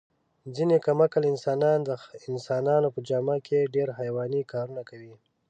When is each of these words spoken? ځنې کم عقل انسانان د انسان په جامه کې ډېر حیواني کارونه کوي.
ځنې 0.55 0.77
کم 0.85 0.97
عقل 1.05 1.23
انسانان 1.33 1.79
د 1.87 1.89
انسان 2.29 2.65
په 2.93 2.99
جامه 3.07 3.35
کې 3.45 3.71
ډېر 3.75 3.87
حیواني 3.99 4.41
کارونه 4.51 4.81
کوي. 4.89 5.13